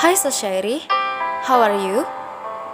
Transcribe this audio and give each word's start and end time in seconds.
Hi 0.00 0.16
Sashairi, 0.16 0.88
how 1.44 1.60
are 1.60 1.76
you? 1.76 2.08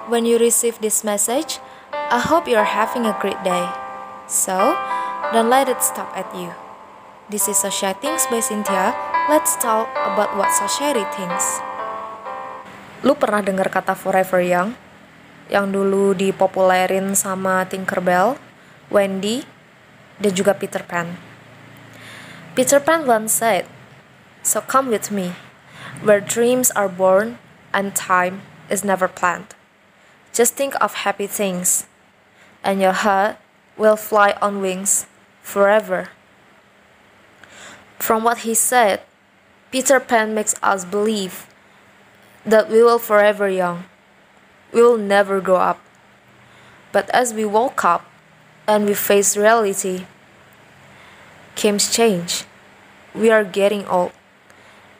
When 0.06 0.30
you 0.30 0.38
receive 0.38 0.78
this 0.78 1.02
message, 1.02 1.58
I 1.90 2.22
hope 2.22 2.46
you 2.46 2.54
are 2.54 2.70
having 2.70 3.02
a 3.02 3.18
great 3.18 3.42
day. 3.42 3.66
So, 4.30 4.78
don't 5.34 5.50
let 5.50 5.66
it 5.66 5.82
stop 5.82 6.06
at 6.14 6.30
you. 6.38 6.54
This 7.26 7.50
is 7.50 7.58
Sasha 7.58 7.98
Thinks 7.98 8.30
by 8.30 8.38
Cynthia. 8.38 8.94
Let's 9.26 9.58
talk 9.58 9.90
about 10.06 10.38
what 10.38 10.54
Sashairi 10.54 11.02
thinks. 11.18 11.58
Lu 13.02 13.18
pernah 13.18 13.42
dengar 13.42 13.74
kata 13.74 13.98
forever 13.98 14.38
young? 14.38 14.78
Yang 15.50 15.66
dulu 15.82 16.14
dipopulerin 16.14 17.10
sama 17.18 17.66
Tinkerbell, 17.66 18.38
Wendy, 18.86 19.42
dan 20.22 20.30
juga 20.30 20.54
Peter 20.54 20.86
Pan. 20.86 21.10
Peter 22.54 22.78
Pan 22.78 23.02
once 23.02 23.34
said, 23.34 23.66
So 24.46 24.62
come 24.62 24.94
with 24.94 25.10
me, 25.10 25.34
where 26.02 26.20
dreams 26.20 26.70
are 26.72 26.88
born 26.88 27.38
and 27.72 27.94
time 27.94 28.42
is 28.70 28.84
never 28.84 29.08
planned. 29.08 29.54
Just 30.32 30.54
think 30.54 30.74
of 30.80 31.06
happy 31.06 31.26
things, 31.26 31.86
and 32.62 32.80
your 32.80 32.92
heart 32.92 33.36
will 33.76 33.96
fly 33.96 34.36
on 34.42 34.60
wings 34.60 35.06
forever. 35.42 36.08
From 37.98 38.24
what 38.24 38.38
he 38.38 38.54
said, 38.54 39.00
Peter 39.70 39.98
Pan 40.00 40.34
makes 40.34 40.54
us 40.62 40.84
believe 40.84 41.46
that 42.44 42.70
we 42.70 42.82
will 42.82 42.98
forever 42.98 43.48
young. 43.48 43.84
We 44.72 44.82
will 44.82 44.98
never 44.98 45.40
grow 45.40 45.56
up. 45.56 45.80
But 46.92 47.10
as 47.10 47.34
we 47.34 47.44
woke 47.44 47.84
up 47.84 48.04
and 48.66 48.86
we 48.86 48.94
face 48.94 49.36
reality, 49.36 50.06
came 51.56 51.78
change. 51.78 52.44
We 53.14 53.30
are 53.30 53.44
getting 53.44 53.86
old. 53.86 54.12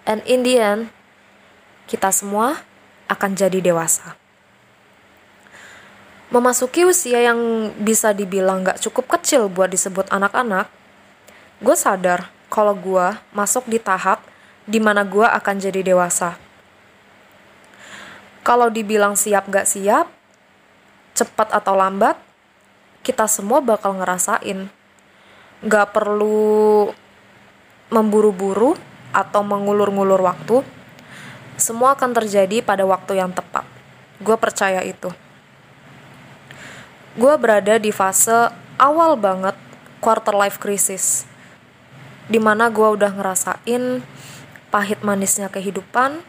And 0.07 0.23
in 0.23 0.47
the 0.47 0.55
end, 0.63 0.83
kita 1.91 2.15
semua 2.15 2.63
akan 3.11 3.35
jadi 3.35 3.59
dewasa. 3.59 4.15
Memasuki 6.31 6.87
usia 6.87 7.23
yang 7.23 7.71
bisa 7.79 8.11
dibilang 8.11 8.67
gak 8.67 8.83
cukup 8.83 9.19
kecil 9.19 9.47
buat 9.47 9.71
disebut 9.71 10.11
anak-anak, 10.11 10.71
gue 11.63 11.77
sadar 11.79 12.31
kalau 12.51 12.75
gue 12.75 13.15
masuk 13.31 13.67
di 13.67 13.79
tahap 13.79 14.23
di 14.67 14.83
mana 14.83 15.07
gue 15.07 15.23
akan 15.23 15.55
jadi 15.59 15.83
dewasa. 15.87 16.35
Kalau 18.47 18.71
dibilang 18.71 19.19
siap 19.19 19.51
gak 19.51 19.67
siap, 19.67 20.07
cepat 21.15 21.51
atau 21.51 21.75
lambat, 21.75 22.15
kita 23.03 23.27
semua 23.31 23.63
bakal 23.63 23.95
ngerasain. 23.99 24.71
Gak 25.67 25.95
perlu 25.95 26.91
memburu-buru 27.91 28.75
atau 29.17 29.41
mengulur-ngulur 29.41 30.21
waktu, 30.21 30.61
semua 31.57 31.97
akan 31.97 32.13
terjadi 32.13 32.61
pada 32.61 32.85
waktu 32.85 33.17
yang 33.17 33.33
tepat. 33.33 33.65
Gue 34.21 34.37
percaya 34.37 34.85
itu 34.85 35.09
gue 37.17 37.33
berada 37.41 37.81
di 37.81 37.89
fase 37.89 38.53
awal 38.77 39.17
banget 39.17 39.57
quarter 40.05 40.37
life 40.37 40.61
crisis 40.61 41.25
di 42.29 42.37
mana 42.37 42.69
gue 42.69 42.85
udah 42.85 43.09
ngerasain 43.09 44.05
pahit 44.69 45.01
manisnya 45.01 45.49
kehidupan 45.49 46.21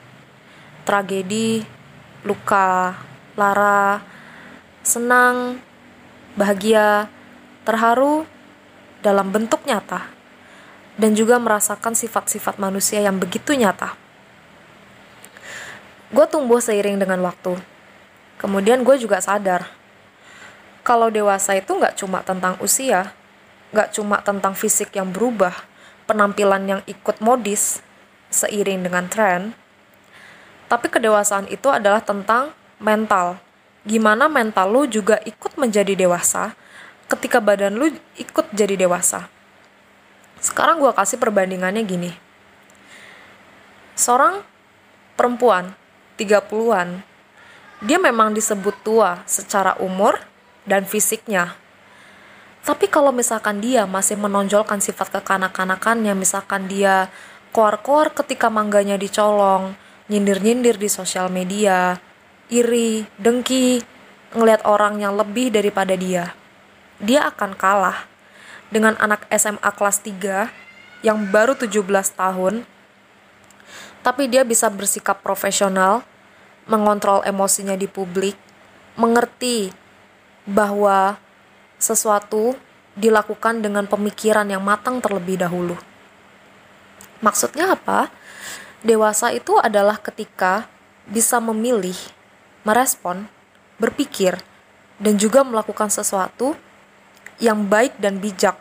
tragedi 0.87 1.67
luka 2.23 2.95
lara 3.35 3.99
senang 4.79 5.59
bahagia 6.39 7.11
terharu 7.67 8.23
dalam 9.03 9.27
bentuk 9.27 9.59
nyata 9.67 10.07
dan 10.97 11.13
juga 11.13 11.37
merasakan 11.37 11.93
sifat-sifat 11.93 12.57
manusia 12.57 12.99
yang 12.99 13.21
begitu 13.21 13.53
nyata 13.53 13.93
gue 16.11 16.25
tumbuh 16.29 16.59
seiring 16.59 16.99
dengan 16.99 17.21
waktu 17.23 17.57
kemudian 18.41 18.81
gue 18.81 18.97
juga 18.99 19.21
sadar 19.21 19.77
kalau 20.87 21.11
dewasa 21.11 21.51
itu 21.59 21.75
nggak 21.75 21.99
cuma 21.99 22.23
tentang 22.23 22.55
usia, 22.63 23.11
nggak 23.75 23.91
cuma 23.91 24.23
tentang 24.23 24.55
fisik 24.55 24.95
yang 24.95 25.11
berubah, 25.11 25.51
penampilan 26.07 26.63
yang 26.63 26.81
ikut 26.87 27.19
modis 27.19 27.83
seiring 28.31 28.87
dengan 28.87 29.03
tren, 29.11 29.51
tapi 30.71 30.87
kedewasaan 30.87 31.51
itu 31.51 31.67
adalah 31.67 31.99
tentang 31.99 32.55
mental. 32.79 33.35
Gimana 33.83 34.31
mental 34.31 34.71
lu 34.71 34.87
juga 34.87 35.19
ikut 35.27 35.59
menjadi 35.59 35.91
dewasa 35.91 36.55
ketika 37.11 37.43
badan 37.43 37.75
lu 37.75 37.91
ikut 38.15 38.47
jadi 38.55 38.79
dewasa. 38.79 39.27
Sekarang 40.39 40.81
gue 40.81 40.91
kasih 40.93 41.17
perbandingannya 41.17 41.83
gini. 41.85 42.11
Seorang 43.97 44.45
perempuan 45.17 45.73
30-an, 46.17 47.01
dia 47.81 47.97
memang 47.97 48.33
disebut 48.33 48.73
tua 48.85 49.21
secara 49.25 49.77
umur, 49.81 50.21
dan 50.67 50.83
fisiknya. 50.83 51.55
Tapi 52.67 52.91
kalau 52.91 53.15
misalkan 53.15 53.63
dia 53.63 53.87
masih 53.87 54.19
menonjolkan 54.19 54.83
sifat 54.83 55.07
kekanak-kanakannya, 55.17 56.11
misalkan 56.11 56.67
dia 56.67 57.07
koar-koar 57.55 58.11
ketika 58.11 58.51
mangganya 58.51 58.99
dicolong, 58.99 59.79
nyindir-nyindir 60.11 60.75
di 60.75 60.91
sosial 60.91 61.31
media, 61.31 61.95
iri, 62.51 63.07
dengki, 63.15 63.79
ngelihat 64.35 64.67
orang 64.67 64.99
yang 64.99 65.15
lebih 65.15 65.55
daripada 65.55 65.95
dia, 65.95 66.35
dia 66.99 67.31
akan 67.31 67.55
kalah 67.55 68.03
dengan 68.73 68.99
anak 68.99 69.27
SMA 69.31 69.71
kelas 69.75 70.03
3 70.03 70.51
yang 71.05 71.29
baru 71.29 71.55
17 71.55 71.77
tahun, 72.17 72.65
tapi 74.01 74.31
dia 74.31 74.47
bisa 74.47 74.67
bersikap 74.71 75.19
profesional, 75.23 76.03
mengontrol 76.67 77.23
emosinya 77.23 77.75
di 77.75 77.87
publik, 77.87 78.35
mengerti 78.95 79.71
bahwa 80.47 81.19
sesuatu 81.77 82.55
dilakukan 82.97 83.61
dengan 83.61 83.85
pemikiran 83.85 84.49
yang 84.49 84.63
matang 84.63 84.97
terlebih 85.03 85.37
dahulu. 85.37 85.77
Maksudnya 87.21 87.77
apa? 87.77 88.09
Dewasa 88.81 89.33
itu 89.33 89.57
adalah 89.61 90.01
ketika 90.01 90.65
bisa 91.05 91.37
memilih, 91.37 91.97
merespon, 92.65 93.29
berpikir, 93.77 94.37
dan 94.97 95.17
juga 95.17 95.45
melakukan 95.45 95.93
sesuatu 95.93 96.57
yang 97.37 97.65
baik 97.69 97.97
dan 98.01 98.17
bijak. 98.17 98.57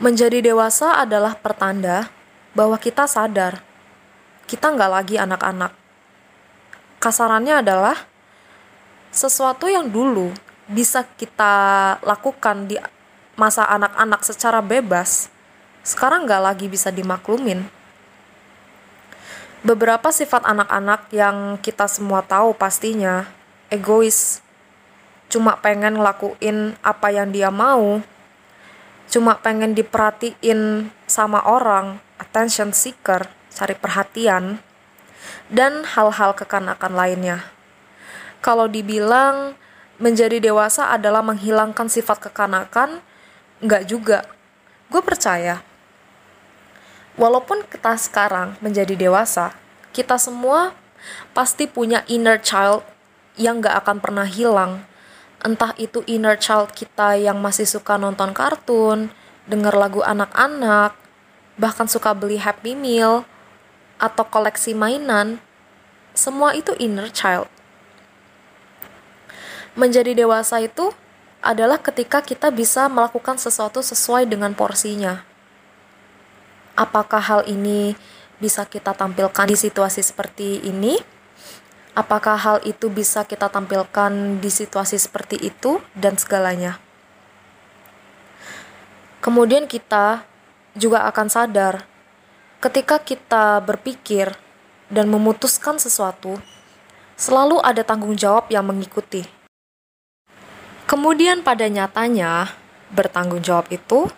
Menjadi 0.00 0.40
dewasa 0.40 0.96
adalah 0.96 1.36
pertanda 1.36 2.08
bahwa 2.56 2.80
kita 2.80 3.04
sadar 3.04 3.60
kita 4.50 4.66
nggak 4.74 4.90
lagi 4.90 5.14
anak-anak. 5.14 5.70
Kasarannya 6.98 7.62
adalah 7.62 7.94
sesuatu 9.14 9.70
yang 9.70 9.86
dulu 9.86 10.34
bisa 10.66 11.06
kita 11.06 11.54
lakukan 12.02 12.66
di 12.66 12.74
masa 13.38 13.70
anak-anak 13.70 14.26
secara 14.26 14.58
bebas, 14.58 15.30
sekarang 15.86 16.26
nggak 16.26 16.42
lagi 16.42 16.66
bisa 16.66 16.90
dimaklumin. 16.90 17.62
Beberapa 19.62 20.10
sifat 20.10 20.42
anak-anak 20.42 21.14
yang 21.14 21.54
kita 21.62 21.86
semua 21.86 22.26
tahu 22.26 22.50
pastinya 22.50 23.30
egois, 23.70 24.42
cuma 25.30 25.56
pengen 25.62 25.96
ngelakuin 25.96 26.74
apa 26.82 27.14
yang 27.14 27.30
dia 27.30 27.48
mau, 27.48 28.02
cuma 29.06 29.38
pengen 29.38 29.72
diperhatiin 29.72 30.90
sama 31.06 31.40
orang, 31.46 32.02
attention 32.18 32.74
seeker, 32.74 33.30
cari 33.54 33.78
perhatian, 33.78 34.58
dan 35.46 35.86
hal-hal 35.86 36.34
kekanakan 36.34 36.92
lainnya 36.92 37.40
kalau 38.40 38.66
dibilang 38.66 39.54
menjadi 40.00 40.40
dewasa 40.40 40.88
adalah 40.90 41.20
menghilangkan 41.20 41.92
sifat 41.92 42.32
kekanakan, 42.32 43.04
nggak 43.60 43.84
juga. 43.84 44.24
Gue 44.88 45.04
percaya, 45.04 45.60
walaupun 47.20 47.68
kita 47.68 47.94
sekarang 48.00 48.56
menjadi 48.64 48.96
dewasa, 48.96 49.52
kita 49.92 50.16
semua 50.16 50.72
pasti 51.36 51.68
punya 51.68 52.00
inner 52.08 52.40
child 52.40 52.80
yang 53.36 53.60
nggak 53.60 53.76
akan 53.84 53.96
pernah 54.00 54.24
hilang. 54.24 54.88
Entah 55.40 55.72
itu 55.80 56.04
inner 56.04 56.36
child 56.36 56.76
kita 56.76 57.16
yang 57.16 57.40
masih 57.40 57.64
suka 57.64 57.96
nonton 57.96 58.36
kartun, 58.36 59.08
denger 59.48 59.72
lagu 59.72 60.04
anak-anak, 60.04 60.92
bahkan 61.56 61.88
suka 61.88 62.12
beli 62.12 62.36
Happy 62.36 62.76
Meal, 62.76 63.24
atau 63.96 64.24
koleksi 64.28 64.76
mainan, 64.76 65.40
semua 66.12 66.52
itu 66.52 66.76
inner 66.76 67.08
child 67.08 67.48
menjadi 69.78 70.12
dewasa 70.16 70.58
itu 70.62 70.90
adalah 71.40 71.80
ketika 71.80 72.20
kita 72.20 72.52
bisa 72.52 72.90
melakukan 72.90 73.38
sesuatu 73.40 73.80
sesuai 73.80 74.28
dengan 74.28 74.52
porsinya. 74.52 75.24
Apakah 76.76 77.20
hal 77.20 77.42
ini 77.48 77.96
bisa 78.40 78.64
kita 78.68 78.92
tampilkan 78.92 79.48
di 79.48 79.56
situasi 79.56 80.04
seperti 80.04 80.64
ini? 80.64 81.00
Apakah 81.90 82.38
hal 82.38 82.58
itu 82.62 82.86
bisa 82.86 83.26
kita 83.26 83.50
tampilkan 83.50 84.38
di 84.38 84.50
situasi 84.50 84.94
seperti 84.94 85.42
itu 85.42 85.82
dan 85.98 86.14
segalanya? 86.14 86.78
Kemudian 89.18 89.66
kita 89.66 90.22
juga 90.78 91.04
akan 91.10 91.26
sadar 91.26 91.84
ketika 92.60 93.00
kita 93.00 93.58
berpikir 93.64 94.36
dan 94.92 95.08
memutuskan 95.08 95.80
sesuatu, 95.80 96.38
selalu 97.16 97.58
ada 97.64 97.80
tanggung 97.80 98.14
jawab 98.14 98.52
yang 98.52 98.68
mengikuti. 98.68 99.24
Kemudian 100.84 101.40
pada 101.40 101.66
nyatanya, 101.70 102.52
bertanggung 102.92 103.40
jawab 103.40 103.70
itu 103.70 104.10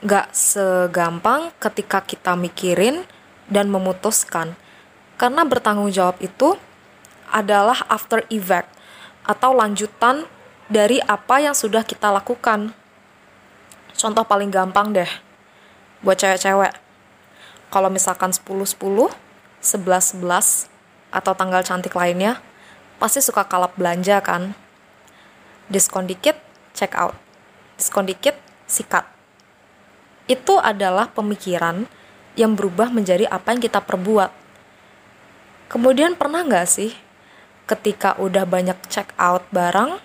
gak 0.00 0.32
segampang 0.32 1.52
ketika 1.60 2.00
kita 2.00 2.32
mikirin 2.38 3.04
dan 3.50 3.68
memutuskan. 3.68 4.56
Karena 5.20 5.44
bertanggung 5.44 5.92
jawab 5.92 6.16
itu 6.24 6.56
adalah 7.30 7.86
after 7.86 8.26
effect 8.28 8.68
atau 9.24 9.54
lanjutan 9.54 10.26
dari 10.70 11.02
apa 11.02 11.42
yang 11.42 11.54
sudah 11.54 11.82
kita 11.82 12.10
lakukan. 12.10 12.74
Contoh 13.94 14.24
paling 14.26 14.50
gampang 14.50 14.94
deh, 14.94 15.10
buat 16.02 16.18
cewek-cewek. 16.18 16.72
Kalau 17.70 17.90
misalkan 17.90 18.34
10-10, 18.34 18.74
11-11, 19.62 20.70
atau 21.10 21.32
tanggal 21.34 21.60
cantik 21.66 21.94
lainnya, 21.94 22.38
pasti 23.02 23.18
suka 23.18 23.44
kalap 23.44 23.74
belanja 23.74 24.22
kan? 24.22 24.54
Diskon 25.66 26.06
dikit, 26.06 26.38
check 26.74 26.94
out. 26.94 27.14
Diskon 27.78 28.06
dikit, 28.06 28.38
sikat. 28.70 29.06
Itu 30.30 30.62
adalah 30.62 31.10
pemikiran 31.10 31.86
yang 32.38 32.54
berubah 32.54 32.94
menjadi 32.94 33.26
apa 33.26 33.54
yang 33.54 33.60
kita 33.62 33.82
perbuat. 33.82 34.30
Kemudian 35.70 36.14
pernah 36.18 36.46
nggak 36.46 36.66
sih 36.66 36.94
ketika 37.70 38.18
udah 38.18 38.42
banyak 38.42 38.74
check 38.90 39.14
out 39.14 39.46
barang, 39.54 40.02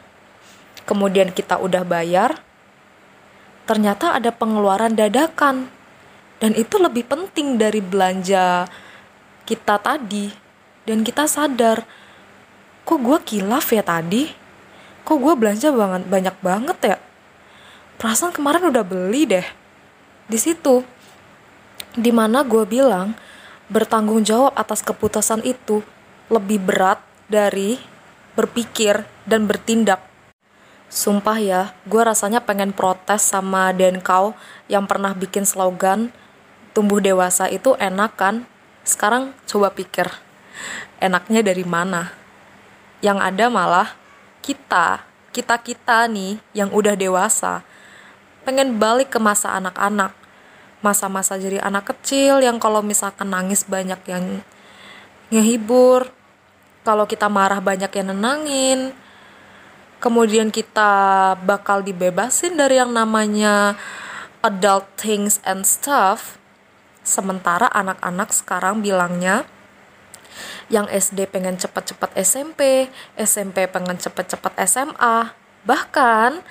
kemudian 0.86 1.34
kita 1.34 1.58
udah 1.58 1.82
bayar, 1.82 2.38
ternyata 3.66 4.14
ada 4.14 4.30
pengeluaran 4.30 4.94
dadakan. 4.94 5.74
Dan 6.38 6.54
itu 6.54 6.78
lebih 6.78 7.10
penting 7.10 7.58
dari 7.58 7.82
belanja 7.82 8.70
kita 9.50 9.82
tadi. 9.82 10.30
Dan 10.86 11.02
kita 11.02 11.26
sadar 11.26 11.82
kok 12.86 13.02
gue 13.02 13.18
kilaf 13.26 13.74
ya 13.74 13.82
tadi? 13.82 14.30
Kok 15.02 15.18
gue 15.18 15.34
belanja 15.34 15.74
banget 15.74 16.06
banyak 16.06 16.38
banget 16.46 16.78
ya? 16.86 16.98
Perasaan 17.98 18.30
kemarin 18.36 18.70
udah 18.70 18.86
beli 18.86 19.26
deh. 19.26 19.48
Di 20.30 20.38
situ 20.38 20.86
di 21.96 22.12
mana 22.12 22.44
gue 22.44 22.68
bilang 22.68 23.16
bertanggung 23.72 24.22
jawab 24.22 24.54
atas 24.54 24.84
keputusan 24.84 25.42
itu 25.48 25.82
lebih 26.28 26.60
berat 26.62 27.00
dari 27.28 27.80
berpikir 28.36 29.04
dan 29.26 29.48
bertindak 29.48 30.16
Sumpah 30.96 31.36
ya, 31.44 31.76
gue 31.84 32.00
rasanya 32.00 32.40
pengen 32.40 32.72
protes 32.72 33.20
sama 33.20 33.76
Denkau 33.76 34.32
yang 34.72 34.88
pernah 34.88 35.12
bikin 35.12 35.44
slogan 35.44 36.08
tumbuh 36.72 37.04
dewasa 37.04 37.52
itu 37.52 37.76
enak 37.76 38.16
kan? 38.16 38.48
Sekarang 38.88 39.36
coba 39.44 39.76
pikir, 39.76 40.08
enaknya 41.04 41.44
dari 41.44 41.68
mana? 41.68 42.16
Yang 43.04 43.18
ada 43.28 43.46
malah 43.52 43.90
kita, 44.40 45.04
kita-kita 45.36 46.08
nih 46.08 46.40
yang 46.56 46.72
udah 46.72 46.96
dewasa, 46.96 47.68
pengen 48.48 48.80
balik 48.80 49.12
ke 49.12 49.20
masa 49.20 49.52
anak-anak. 49.60 50.16
Masa-masa 50.80 51.36
jadi 51.36 51.60
anak 51.60 51.92
kecil 51.92 52.40
yang 52.40 52.56
kalau 52.56 52.80
misalkan 52.80 53.36
nangis 53.36 53.68
banyak 53.68 54.00
yang 54.08 54.40
ngehibur, 55.28 56.08
kalau 56.86 57.10
kita 57.10 57.26
marah 57.26 57.58
banyak 57.58 57.90
yang 57.90 58.14
nenangin, 58.14 58.94
kemudian 59.98 60.54
kita 60.54 61.34
bakal 61.42 61.82
dibebasin 61.82 62.54
dari 62.54 62.78
yang 62.78 62.94
namanya 62.94 63.74
adult 64.46 64.86
things 65.02 65.42
and 65.42 65.66
stuff 65.66 66.38
sementara 67.02 67.66
anak-anak 67.74 68.30
sekarang 68.30 68.86
bilangnya 68.86 69.50
yang 70.70 70.90
SD 70.90 71.30
pengen 71.30 71.58
cepet-cepet 71.58 72.12
SMP, 72.22 72.90
SMP 73.18 73.66
pengen 73.70 73.98
cepet-cepet 73.98 74.54
SMA, 74.66 75.32
bahkan 75.66 76.42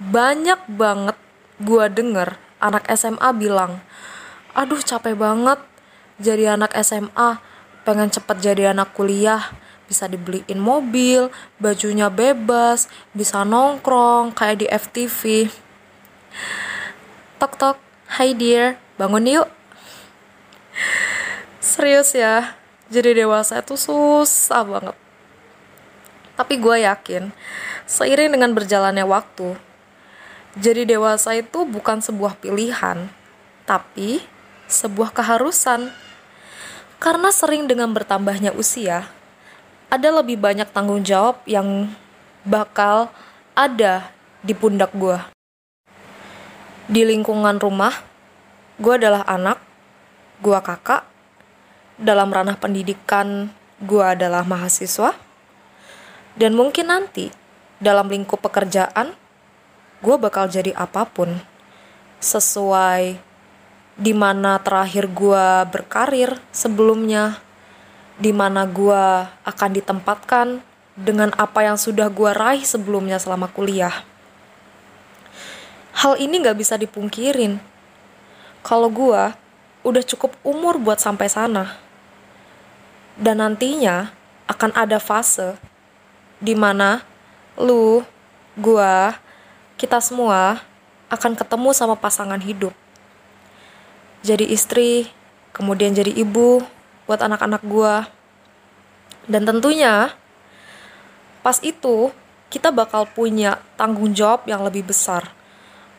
banyak 0.00 0.58
banget 0.68 1.16
gue 1.62 1.84
denger 1.92 2.36
anak 2.58 2.88
SMA 2.96 3.28
bilang, 3.36 3.84
aduh 4.56 4.80
capek 4.80 5.14
banget 5.14 5.60
jadi 6.16 6.56
anak 6.56 6.72
SMA, 6.80 7.38
pengen 7.84 8.08
cepet 8.08 8.40
jadi 8.40 8.72
anak 8.72 8.96
kuliah, 8.96 9.52
bisa 9.84 10.08
dibeliin 10.08 10.58
mobil, 10.58 11.28
bajunya 11.60 12.08
bebas, 12.08 12.88
bisa 13.12 13.44
nongkrong 13.44 14.32
kayak 14.32 14.64
di 14.64 14.66
FTV. 14.66 15.52
Tok 17.38 17.52
tok, 17.60 17.76
hi 18.16 18.32
dear, 18.32 18.80
bangun 18.96 19.28
yuk. 19.28 19.48
Serius 21.60 22.16
ya, 22.16 22.56
jadi 22.88 23.24
dewasa 23.24 23.60
itu 23.60 23.76
susah 23.76 24.64
banget. 24.64 24.96
Tapi 26.34 26.58
gue 26.58 26.82
yakin, 26.82 27.30
seiring 27.86 28.34
dengan 28.34 28.50
berjalannya 28.56 29.06
waktu, 29.06 29.54
jadi 30.54 30.86
dewasa 30.86 31.34
itu 31.34 31.66
bukan 31.66 31.98
sebuah 31.98 32.38
pilihan, 32.38 33.10
tapi 33.66 34.22
sebuah 34.70 35.10
keharusan. 35.10 35.90
Karena 37.04 37.28
sering 37.28 37.68
dengan 37.68 37.92
bertambahnya 37.92 38.56
usia, 38.56 39.04
ada 39.92 40.08
lebih 40.08 40.40
banyak 40.40 40.64
tanggung 40.72 41.04
jawab 41.04 41.36
yang 41.44 41.92
bakal 42.48 43.12
ada 43.52 44.08
di 44.40 44.56
pundak 44.56 44.88
gue. 44.96 45.20
Di 46.88 47.04
lingkungan 47.04 47.60
rumah, 47.60 47.92
gue 48.80 48.96
adalah 48.96 49.20
anak, 49.28 49.60
gue 50.40 50.56
kakak, 50.56 51.04
dalam 52.00 52.32
ranah 52.32 52.56
pendidikan, 52.56 53.52
gue 53.84 54.00
adalah 54.00 54.40
mahasiswa, 54.40 55.12
dan 56.40 56.56
mungkin 56.56 56.88
nanti 56.88 57.28
dalam 57.84 58.08
lingkup 58.08 58.40
pekerjaan, 58.40 59.12
gue 60.00 60.16
bakal 60.16 60.48
jadi 60.48 60.72
apa 60.72 61.04
pun 61.04 61.36
sesuai 62.24 63.20
di 63.94 64.10
mana 64.10 64.58
terakhir 64.58 65.06
gue 65.06 65.46
berkarir 65.70 66.34
sebelumnya 66.50 67.38
di 68.18 68.30
mana 68.30 68.66
gue 68.66 69.26
akan 69.46 69.70
ditempatkan 69.74 70.62
dengan 70.94 71.34
apa 71.34 71.66
yang 71.66 71.78
sudah 71.78 72.06
gue 72.10 72.30
raih 72.30 72.62
sebelumnya 72.62 73.18
selama 73.18 73.50
kuliah. 73.50 74.06
Hal 75.94 76.18
ini 76.18 76.42
gak 76.42 76.58
bisa 76.58 76.74
dipungkirin. 76.78 77.58
Kalau 78.62 78.90
gue 78.90 79.22
udah 79.82 80.02
cukup 80.06 80.34
umur 80.46 80.78
buat 80.78 80.98
sampai 80.98 81.26
sana. 81.30 81.78
Dan 83.14 83.38
nantinya 83.38 84.10
akan 84.50 84.74
ada 84.74 84.98
fase 84.98 85.54
di 86.42 86.58
mana 86.58 87.06
lu, 87.54 88.02
gue, 88.58 88.94
kita 89.78 90.02
semua 90.02 90.66
akan 91.06 91.38
ketemu 91.38 91.70
sama 91.70 91.94
pasangan 91.94 92.42
hidup. 92.42 92.74
Jadi 94.24 94.48
istri, 94.56 95.12
kemudian 95.52 95.92
jadi 95.92 96.08
ibu, 96.08 96.64
buat 97.04 97.20
anak-anak 97.20 97.60
gue. 97.60 97.94
Dan 99.28 99.44
tentunya 99.44 100.16
pas 101.44 101.60
itu 101.60 102.08
kita 102.48 102.72
bakal 102.72 103.04
punya 103.04 103.60
tanggung 103.76 104.16
jawab 104.16 104.48
yang 104.48 104.64
lebih 104.64 104.88
besar. 104.88 105.28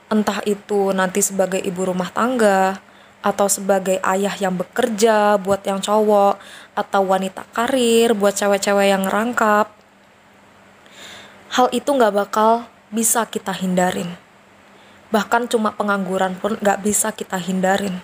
Entah 0.09 0.41
itu 0.49 0.89
nanti 0.89 1.21
sebagai 1.21 1.61
ibu 1.61 1.85
rumah 1.85 2.09
tangga, 2.09 2.81
atau 3.21 3.45
sebagai 3.45 4.01
ayah 4.01 4.33
yang 4.37 4.57
bekerja 4.57 5.37
buat 5.37 5.61
yang 5.61 5.77
cowok, 5.81 6.41
atau 6.73 7.01
wanita 7.05 7.45
karir 7.53 8.17
buat 8.17 8.33
cewek-cewek 8.33 8.89
yang 8.89 9.05
ngerangkap. 9.05 9.69
Hal 11.53 11.69
itu 11.69 11.89
gak 11.93 12.13
bakal 12.13 12.65
bisa 12.89 13.21
kita 13.29 13.53
hindarin. 13.53 14.17
Bahkan 15.13 15.45
cuma 15.49 15.73
pengangguran 15.77 16.37
pun 16.41 16.57
gak 16.57 16.81
bisa 16.81 17.13
kita 17.13 17.37
hindarin. 17.37 18.01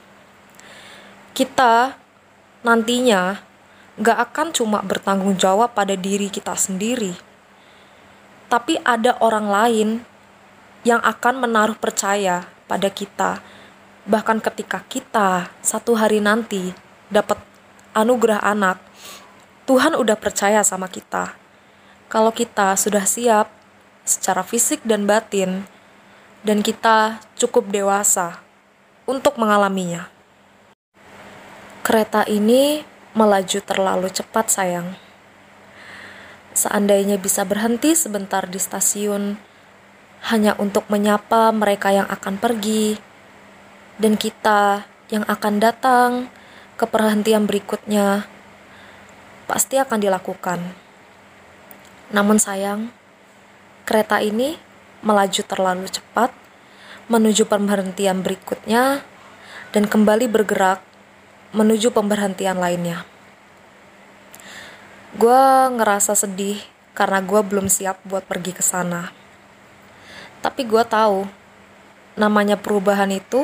Kita 1.31 1.95
nantinya 2.61 3.39
gak 3.95 4.17
akan 4.31 4.47
cuma 4.51 4.79
bertanggung 4.83 5.39
jawab 5.39 5.71
pada 5.71 5.95
diri 5.95 6.27
kita 6.27 6.55
sendiri, 6.55 7.15
tapi 8.51 8.75
ada 8.83 9.15
orang 9.23 9.47
lain 9.47 9.89
yang 10.83 10.99
akan 10.99 11.39
menaruh 11.39 11.77
percaya 11.79 12.51
pada 12.67 12.91
kita. 12.91 13.39
Bahkan 14.03 14.43
ketika 14.43 14.83
kita 14.89 15.47
satu 15.63 15.95
hari 15.95 16.19
nanti 16.19 16.75
dapat 17.07 17.39
anugerah 17.95 18.43
anak, 18.43 18.81
Tuhan 19.69 19.95
udah 19.95 20.17
percaya 20.19 20.65
sama 20.67 20.91
kita. 20.91 21.31
Kalau 22.11 22.35
kita 22.35 22.75
sudah 22.75 23.07
siap 23.07 23.47
secara 24.03 24.43
fisik 24.43 24.83
dan 24.83 25.07
batin, 25.07 25.63
dan 26.41 26.65
kita 26.65 27.21
cukup 27.37 27.69
dewasa 27.69 28.41
untuk 29.05 29.37
mengalaminya. 29.37 30.09
Kereta 31.81 32.21
ini 32.29 32.85
melaju 33.17 33.57
terlalu 33.65 34.13
cepat, 34.13 34.53
sayang. 34.53 34.93
Seandainya 36.53 37.17
bisa 37.17 37.41
berhenti 37.41 37.97
sebentar 37.97 38.45
di 38.45 38.61
stasiun, 38.61 39.33
hanya 40.29 40.53
untuk 40.61 40.85
menyapa 40.93 41.49
mereka 41.49 41.89
yang 41.89 42.05
akan 42.05 42.37
pergi, 42.37 43.01
dan 43.97 44.13
kita 44.13 44.85
yang 45.09 45.25
akan 45.25 45.57
datang 45.57 46.09
ke 46.77 46.85
perhentian 46.85 47.49
berikutnya, 47.49 48.29
pasti 49.49 49.81
akan 49.81 49.97
dilakukan. 49.97 50.61
Namun 52.13 52.37
sayang, 52.37 52.93
kereta 53.89 54.21
ini 54.21 54.53
melaju 55.01 55.41
terlalu 55.49 55.89
cepat 55.89 56.29
menuju 57.09 57.49
pemberhentian 57.49 58.21
berikutnya 58.21 59.01
dan 59.73 59.89
kembali 59.89 60.29
bergerak 60.29 60.90
menuju 61.51 61.91
pemberhentian 61.91 62.55
lainnya. 62.55 63.03
Gue 65.19 65.43
ngerasa 65.75 66.15
sedih 66.15 66.63
karena 66.95 67.19
gue 67.19 67.41
belum 67.43 67.67
siap 67.67 67.99
buat 68.07 68.23
pergi 68.23 68.55
ke 68.55 68.63
sana. 68.63 69.11
Tapi 70.39 70.63
gue 70.63 70.83
tahu, 70.87 71.27
namanya 72.15 72.55
perubahan 72.55 73.11
itu 73.11 73.43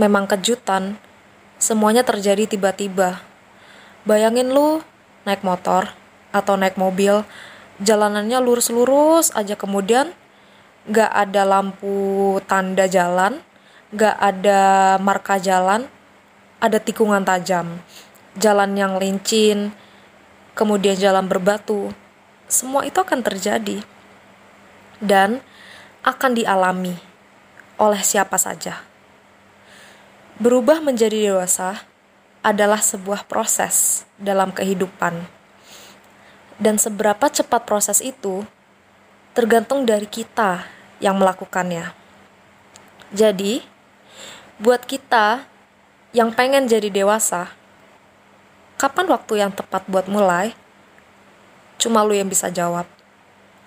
memang 0.00 0.24
kejutan. 0.24 0.96
Semuanya 1.60 2.02
terjadi 2.02 2.48
tiba-tiba. 2.48 3.20
Bayangin 4.08 4.52
lu 4.52 4.80
naik 5.28 5.44
motor 5.44 5.92
atau 6.32 6.56
naik 6.56 6.80
mobil, 6.80 7.24
jalanannya 7.84 8.40
lurus-lurus 8.42 9.32
aja 9.32 9.54
kemudian 9.54 10.12
gak 10.90 11.08
ada 11.08 11.48
lampu 11.48 12.36
tanda 12.44 12.84
jalan, 12.84 13.40
gak 13.94 14.16
ada 14.20 14.60
marka 15.00 15.40
jalan, 15.40 15.88
ada 16.58 16.78
tikungan 16.78 17.22
tajam, 17.22 17.78
jalan 18.38 18.74
yang 18.74 18.98
lincin, 18.98 19.70
kemudian 20.54 20.98
jalan 20.98 21.26
berbatu, 21.26 21.90
semua 22.50 22.86
itu 22.86 22.98
akan 22.98 23.20
terjadi 23.22 23.82
dan 25.02 25.42
akan 26.04 26.32
dialami 26.36 26.94
oleh 27.78 28.02
siapa 28.02 28.38
saja. 28.38 28.82
Berubah 30.38 30.82
menjadi 30.82 31.30
dewasa 31.30 31.86
adalah 32.42 32.82
sebuah 32.82 33.24
proses 33.24 34.04
dalam 34.18 34.50
kehidupan, 34.50 35.16
dan 36.58 36.76
seberapa 36.76 37.30
cepat 37.30 37.62
proses 37.64 38.02
itu 38.02 38.44
tergantung 39.34 39.86
dari 39.86 40.06
kita 40.06 40.66
yang 41.02 41.18
melakukannya. 41.18 41.90
Jadi, 43.14 43.62
buat 44.58 44.82
kita 44.86 45.53
yang 46.14 46.30
pengen 46.30 46.70
jadi 46.70 46.94
dewasa, 46.94 47.50
kapan 48.78 49.10
waktu 49.10 49.42
yang 49.42 49.50
tepat 49.50 49.82
buat 49.90 50.06
mulai? 50.06 50.54
Cuma 51.74 52.06
lu 52.06 52.14
yang 52.14 52.30
bisa 52.30 52.54
jawab. 52.54 52.86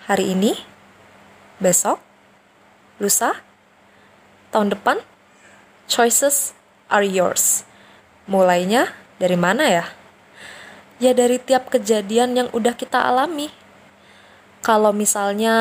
Hari 0.08 0.32
ini? 0.32 0.56
Besok? 1.60 2.00
Lusa? 3.04 3.44
Tahun 4.56 4.72
depan? 4.72 5.04
Choices 5.92 6.56
are 6.88 7.04
yours. 7.04 7.68
Mulainya 8.32 8.96
dari 9.20 9.36
mana 9.36 9.68
ya? 9.68 9.86
Ya 11.04 11.12
dari 11.12 11.44
tiap 11.44 11.68
kejadian 11.68 12.32
yang 12.32 12.48
udah 12.56 12.80
kita 12.80 13.04
alami. 13.04 13.52
Kalau 14.64 14.96
misalnya 14.96 15.56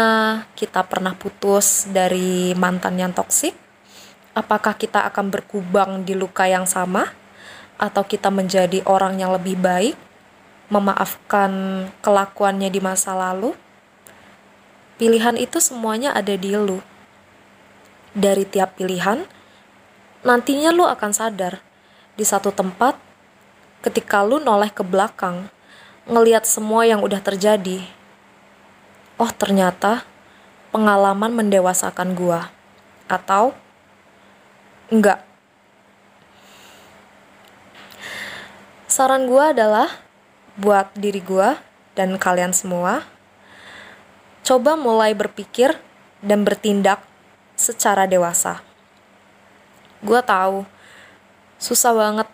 kita 0.54 0.86
pernah 0.86 1.18
putus 1.18 1.90
dari 1.90 2.54
mantan 2.54 2.94
yang 2.94 3.10
toksik, 3.10 3.65
apakah 4.36 4.76
kita 4.76 5.08
akan 5.08 5.32
berkubang 5.32 6.04
di 6.04 6.12
luka 6.12 6.44
yang 6.44 6.68
sama? 6.68 7.08
Atau 7.80 8.04
kita 8.04 8.28
menjadi 8.28 8.84
orang 8.84 9.16
yang 9.16 9.32
lebih 9.32 9.56
baik 9.56 9.96
memaafkan 10.68 11.86
kelakuannya 12.02 12.68
di 12.68 12.80
masa 12.82 13.14
lalu, 13.14 13.54
pilihan 14.98 15.38
itu 15.38 15.62
semuanya 15.62 16.12
ada 16.12 16.34
di 16.34 16.52
lu. 16.52 16.82
Dari 18.16 18.42
tiap 18.48 18.80
pilihan, 18.80 19.24
nantinya 20.26 20.72
lu 20.72 20.88
akan 20.88 21.12
sadar 21.14 21.62
di 22.16 22.24
satu 22.24 22.50
tempat 22.50 22.96
ketika 23.84 24.24
lu 24.26 24.42
noleh 24.42 24.72
ke 24.72 24.82
belakang, 24.82 25.52
ngeliat 26.08 26.48
semua 26.48 26.88
yang 26.88 27.04
udah 27.04 27.20
terjadi. 27.22 27.86
Oh, 29.20 29.30
ternyata 29.30 30.02
pengalaman 30.74 31.30
mendewasakan 31.30 32.16
gua. 32.18 32.50
Atau 33.06 33.54
enggak. 34.92 35.22
Saran 38.86 39.26
gua 39.28 39.50
adalah 39.50 39.90
buat 40.56 40.88
diri 40.96 41.20
gue 41.20 41.52
dan 41.92 42.16
kalian 42.16 42.56
semua, 42.56 43.04
coba 44.40 44.72
mulai 44.72 45.12
berpikir 45.12 45.76
dan 46.24 46.48
bertindak 46.48 47.04
secara 47.60 48.08
dewasa. 48.08 48.64
Gue 50.00 50.20
tahu 50.24 50.64
susah 51.60 51.92
banget 51.92 52.28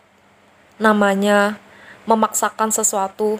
namanya 0.78 1.58
memaksakan 2.06 2.70
sesuatu 2.74 3.38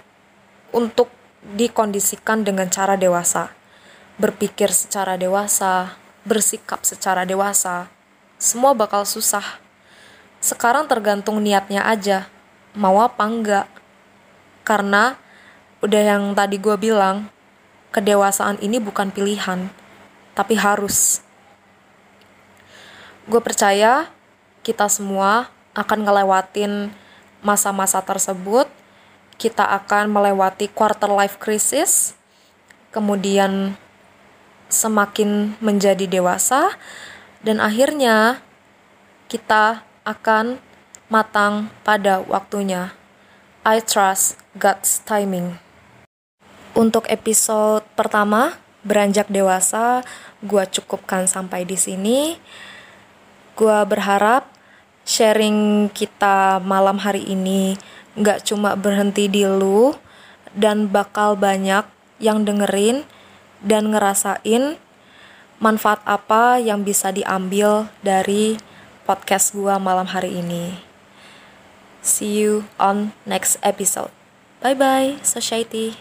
untuk 0.75 1.11
dikondisikan 1.43 2.47
dengan 2.47 2.71
cara 2.71 2.95
dewasa, 2.95 3.51
berpikir 4.19 4.71
secara 4.71 5.15
dewasa, 5.19 5.99
bersikap 6.23 6.83
secara 6.87 7.27
dewasa. 7.27 7.91
Semua 8.43 8.75
bakal 8.75 9.07
susah. 9.07 9.63
Sekarang 10.43 10.91
tergantung 10.91 11.39
niatnya 11.39 11.87
aja, 11.87 12.27
mau 12.75 12.99
apa 12.99 13.23
enggak. 13.23 13.71
Karena 14.67 15.15
udah 15.79 16.03
yang 16.03 16.35
tadi 16.35 16.59
gue 16.59 16.75
bilang, 16.75 17.31
kedewasaan 17.95 18.59
ini 18.59 18.83
bukan 18.83 19.15
pilihan, 19.15 19.71
tapi 20.35 20.59
harus. 20.59 21.23
Gue 23.31 23.39
percaya 23.39 24.11
kita 24.67 24.91
semua 24.91 25.47
akan 25.79 26.03
ngelewatin 26.03 26.91
masa-masa 27.47 28.03
tersebut. 28.03 28.67
Kita 29.39 29.71
akan 29.71 30.11
melewati 30.11 30.67
quarter 30.67 31.15
life 31.15 31.39
crisis, 31.39 32.19
kemudian 32.91 33.79
semakin 34.67 35.55
menjadi 35.63 36.11
dewasa, 36.11 36.75
dan 37.43 37.59
akhirnya 37.59 38.43
kita 39.27 39.83
akan 40.07 40.59
matang 41.11 41.69
pada 41.87 42.23
waktunya. 42.25 42.95
I 43.63 43.79
trust 43.79 44.41
God's 44.59 45.03
timing. 45.07 45.59
Untuk 46.73 47.07
episode 47.07 47.85
pertama, 47.95 48.59
beranjak 48.83 49.29
dewasa, 49.31 50.03
gue 50.43 50.65
cukupkan 50.67 51.29
sampai 51.31 51.63
di 51.69 51.79
sini. 51.79 52.41
Gue 53.55 53.79
berharap 53.87 54.49
sharing 55.05 55.91
kita 55.93 56.59
malam 56.65 56.99
hari 56.99 57.23
ini 57.29 57.77
gak 58.19 58.49
cuma 58.49 58.75
berhenti 58.75 59.29
di 59.29 59.45
lu, 59.45 59.93
dan 60.53 60.89
bakal 60.89 61.37
banyak 61.37 61.85
yang 62.21 62.45
dengerin 62.45 63.09
dan 63.65 63.89
ngerasain 63.93 64.77
manfaat 65.63 66.03
apa 66.03 66.59
yang 66.59 66.83
bisa 66.83 67.15
diambil 67.15 67.87
dari 68.03 68.59
podcast 69.07 69.55
gue 69.55 69.71
malam 69.79 70.11
hari 70.11 70.43
ini. 70.43 70.75
See 72.03 72.43
you 72.43 72.67
on 72.83 73.15
next 73.23 73.63
episode. 73.63 74.11
Bye 74.59 74.75
bye, 74.75 75.23
society. 75.23 75.95